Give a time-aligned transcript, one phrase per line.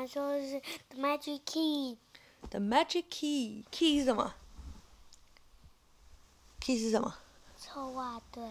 [0.00, 0.58] 妈说是
[0.88, 1.98] the magic key。
[2.48, 4.32] The magic key key 是什么
[6.58, 7.14] ？key 是什么？
[7.60, 8.42] 臭袜队。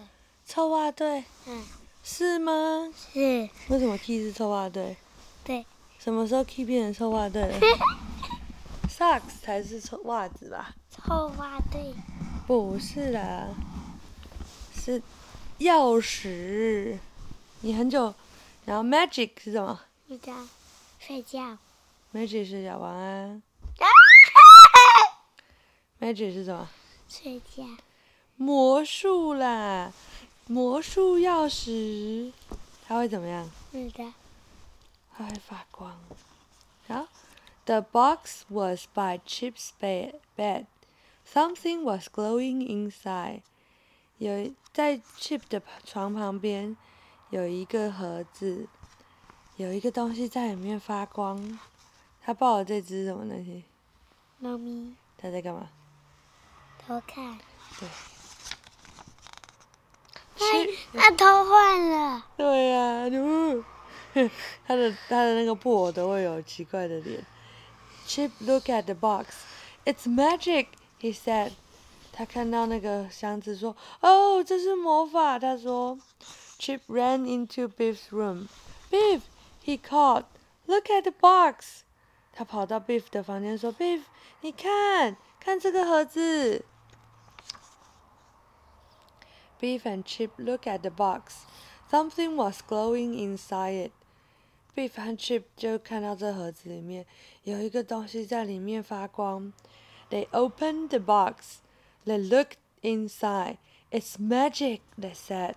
[0.46, 1.64] 臭袜队嗯，
[2.04, 2.88] 是吗？
[2.96, 3.18] 是，
[3.68, 4.96] 为什么 key 是臭袜队？
[5.42, 5.66] 对。
[5.98, 7.58] 什么时候 key 变成臭袜队了？
[8.88, 10.72] socks 才是臭袜子吧？
[10.88, 11.92] 臭袜队。
[12.46, 13.48] 不是啦，
[14.72, 15.02] 是
[15.58, 16.96] 钥匙。
[17.62, 18.14] 你很久，
[18.66, 20.32] 然后 magic 是什么睡觉。
[21.10, 21.58] 睡觉。
[22.14, 23.42] ？magic 是讲晚安。
[26.00, 26.68] magic 是什么？
[27.08, 27.64] 睡觉。
[28.36, 29.92] 魔术啦，
[30.46, 32.32] 魔术钥匙，
[32.86, 33.50] 它会怎么样？
[33.72, 34.14] 是的。
[35.12, 35.98] 它会发光。
[36.86, 37.08] 好
[37.64, 40.14] ，The box was by Chip's bed.
[40.36, 40.66] bed.
[41.26, 43.42] Something was glowing inside.
[44.18, 46.76] 有在 Chip 的床旁边
[47.30, 48.68] 有一个盒子，
[49.60, 51.58] 有一个东西在里面发光。
[52.24, 53.64] 他抱的这只什么东西？
[54.38, 55.68] 猫咪他在干嘛？
[56.78, 57.38] 偷看。
[57.78, 57.88] 对。
[60.38, 62.26] 哎 Chip，它偷换了。
[62.38, 63.62] 对呀、嗯
[64.66, 67.22] 他的他的那个布偶都会有奇怪的脸。
[68.06, 69.26] Chip look at the box.
[69.84, 70.68] It's magic,
[71.00, 71.52] he said.
[72.12, 75.98] 他看到那个箱子说：“哦，这是魔法。”他说。
[76.58, 78.48] Chip ran into Biff's room.
[78.90, 79.20] Biff,
[79.69, 80.25] he called.
[80.67, 81.83] Look at the box.
[82.33, 84.01] 他跑到 Biff 的房间说：“Biff，
[84.41, 86.65] 你看，看这个盒子。”
[89.59, 91.45] Biff and Chip look at the box.
[91.89, 93.91] Something was glowing inside it.
[94.75, 97.05] Biff 和 Chip 就看到这盒子里面
[97.43, 99.53] 有一个东西在里面发光。
[100.09, 101.59] They opened the box.
[102.05, 103.57] They looked inside.
[103.91, 105.55] It's magic, they said.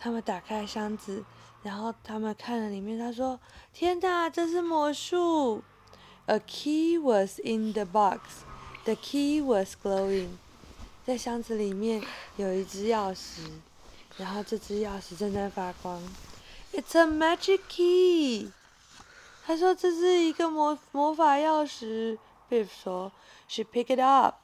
[0.00, 1.24] 他们打开箱子，
[1.61, 3.39] 然后他们看了里面，他说
[3.73, 5.61] ：“天哪，这是魔术！”
[6.27, 8.43] A key was in the box.
[8.85, 10.37] The key was glowing.
[11.05, 12.03] 在箱子里面
[12.37, 13.39] 有一只钥匙，
[14.17, 16.01] 然后这只钥匙正在发光。
[16.71, 18.51] It's a magic key。
[19.45, 22.19] 他说这是一个魔魔法钥匙。
[22.49, 23.11] Biff 说
[23.47, 24.35] ，She picked it up,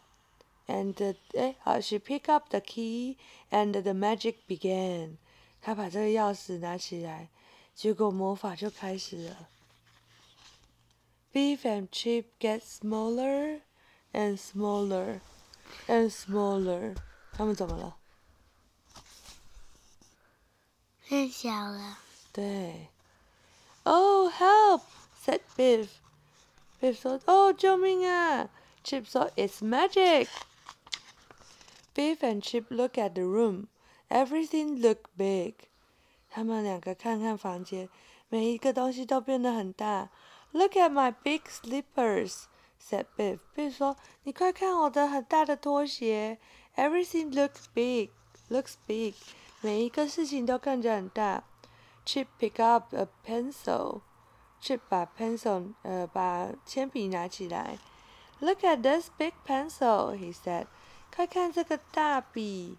[0.68, 3.18] and 哎好，She picked up the key,
[3.52, 5.18] and the magic began。
[5.65, 7.29] 他把这个钥匙拿起来，
[7.75, 9.49] 结果魔法就开始了。
[11.33, 13.61] Beef and Chip get smaller
[14.13, 15.21] and smaller
[15.87, 16.97] and smaller。
[17.33, 17.97] 他们怎么了？
[21.09, 21.99] 变小了。
[22.33, 22.89] 对。
[23.85, 24.83] Oh help!
[25.25, 25.89] said Biff.
[26.81, 28.49] Biff 说：“哦，救命啊！”
[28.85, 30.29] Chip 说：“It's magic.”
[31.95, 33.69] Biff and Chip look at the room.
[34.09, 35.55] Everything looked big.
[36.29, 37.89] 他们两个看看房间，
[38.29, 40.11] 每一个东西都变得很大。
[40.53, 42.45] Look at my big slippers,
[42.81, 43.39] said Biff.
[43.55, 46.39] Biff 说：“你快看我的很大的拖鞋。”
[46.77, 48.11] Everything looks big,
[48.49, 49.15] looks big.
[49.61, 51.45] 每一个事情都看着很大。
[52.07, 54.01] Chip pick up a pencil.
[54.63, 57.79] Chip 把 pencil 呃把铅笔拿起来。
[58.41, 60.67] Look at this big pencil, he said.
[61.15, 62.79] 快看这个大笔。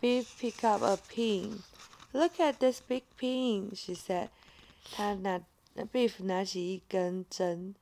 [0.00, 1.62] Biff pick up a pin.
[2.12, 4.28] Look at this big pin, she said.
[4.94, 5.40] 他拿
[5.92, 7.74] Biff 拿起一根针，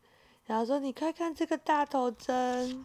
[0.46, 2.84] 然后说：“你快看这个大头针。”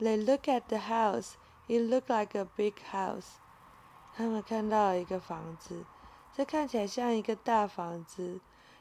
[0.00, 1.32] They look at the house.
[1.66, 3.38] It looked like a big house.
[4.16, 5.84] 他们看到了一个房子，
[6.36, 8.40] 这看起来像一个大房子。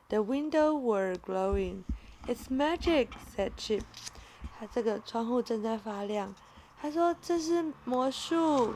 [0.09, 1.84] The windows were glowing.
[2.28, 3.84] It's magic, said Chip.
[4.59, 6.35] 他这个窗户正在发亮。
[6.81, 8.75] 他说这是魔术。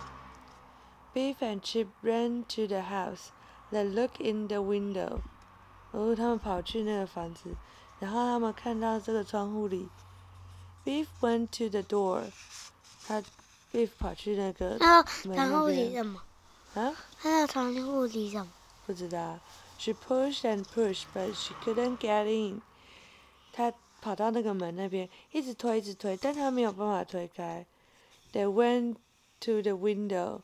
[1.14, 3.28] Beef and Chip ran to the house.
[3.70, 5.20] They looked in the window.
[5.92, 7.54] 然后他们跑去那个房子，
[8.00, 9.88] 然后他们看到这个窗户里。
[10.84, 12.24] Beef went to the door.
[13.06, 13.22] 他
[13.72, 16.22] Beef 跑去那个然后门然后那边里什么？
[16.74, 18.48] 啊，他的窗户里什么？
[18.86, 19.38] 不知道。
[19.78, 22.62] She pushed and pushed, but she couldn't get in.
[23.52, 27.66] 她跑到那个门那边，一直推，一直推，但她没有办法推开。
[28.32, 28.96] They went
[29.40, 30.42] to the window.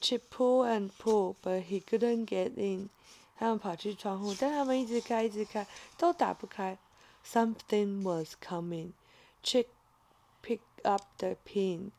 [0.00, 2.90] Chip pulled and pulled, but he couldn't get in.
[3.38, 5.66] 他们跑去窗户，但他们一直开，一直开，
[5.96, 6.78] 都打不开。
[7.24, 8.92] Something was coming.
[9.42, 9.66] Chip
[10.42, 11.90] picked up the pin.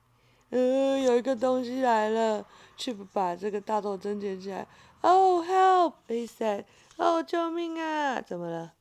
[0.49, 2.45] 呃，有一个东西来了。
[2.77, 4.67] Chip 把这个大头针捡起来。
[5.01, 5.93] Oh help!
[6.07, 6.65] He said.
[6.97, 8.21] 哦，救命啊！
[8.21, 8.73] 怎么了？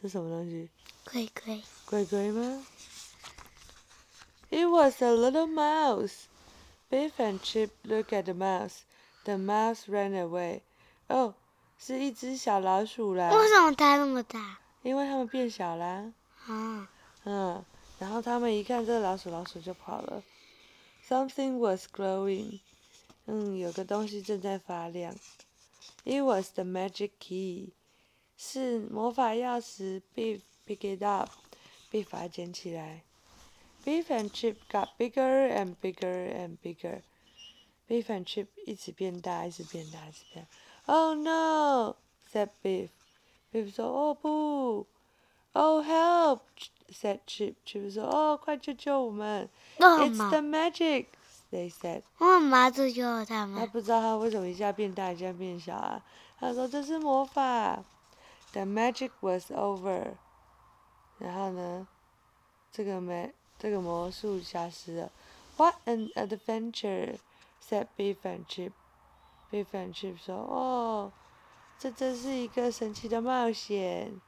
[0.00, 0.68] 这什么东西？
[1.04, 1.62] 龟龟。
[1.86, 2.66] 鬼鬼吗
[4.54, 6.28] ？It was a little mouse.
[6.88, 8.84] Biff and Chip looked at the mouse.
[9.24, 10.60] The mouse ran away.
[11.08, 11.34] Oh,
[11.76, 14.60] 是一只小老鼠啦，为什么它那么大？
[14.82, 16.12] 因为它们变小啦。
[16.46, 16.88] 啊，
[17.24, 17.64] 嗯，
[17.98, 20.22] 然后他们一看这个老鼠，老鼠就跑了。
[21.08, 22.60] Something was glowing，
[23.26, 25.16] 嗯，有个东西正在发亮。
[26.04, 27.72] It was the magic key，
[28.36, 30.00] 是魔法钥匙。
[30.14, 33.02] Beef pick it up，Beef 把它捡起来。
[33.85, 40.93] Beef and Chip got bigger and bigger and bigger。Beef and Chip 一直变大，一直变大，一直变大。
[40.93, 44.85] Oh no！said Beef。Beef 说：“哦不。”
[45.53, 46.41] Oh help!
[46.91, 47.55] said Chip.
[47.65, 49.49] Chip 说：“哦，快救救我们！”
[49.79, 51.07] It's 为什么 the？magic,
[51.51, 52.03] they said.
[52.19, 53.67] 为什么要救救他他们？
[53.69, 56.05] 不知道他为什么一下变大，一下变小啊？
[56.39, 57.83] 他说这是魔法。
[58.51, 60.15] The magic was over.
[61.17, 61.87] 然后呢，
[62.71, 63.29] 这个魔
[63.64, 65.10] 这个魔术消失了
[65.56, 67.16] what an adventure!
[67.66, 68.72] said be friendship
[69.50, 71.10] be friendship 说哦
[71.78, 74.20] 这真是一个神奇的冒险。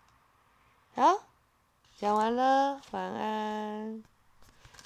[0.94, 1.26] 好
[1.98, 4.02] 讲完了晚安。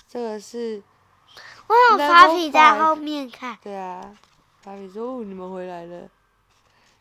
[0.09, 0.83] 这个是
[1.69, 4.19] 我有芭比在后面看对啊
[4.65, 6.09] 芭比说你们回来了。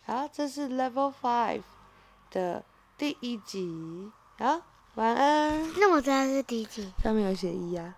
[0.05, 1.63] 好这是 level five
[2.29, 2.63] 的
[2.95, 4.11] 第一集。
[4.37, 4.61] 好
[4.99, 5.65] 晚安。
[5.77, 6.85] 那我知道是第几。
[7.01, 7.95] 上面有写一啊。